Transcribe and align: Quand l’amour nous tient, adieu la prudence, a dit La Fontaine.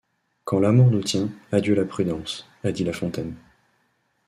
Quand 0.45 0.57
l’amour 0.59 0.89
nous 0.89 1.03
tient, 1.03 1.29
adieu 1.51 1.75
la 1.75 1.85
prudence, 1.85 2.47
a 2.63 2.71
dit 2.71 2.83
La 2.83 2.91
Fontaine. 2.91 3.35